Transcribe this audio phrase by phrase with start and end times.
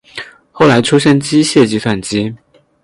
[0.51, 2.35] 后来出现机械计算器。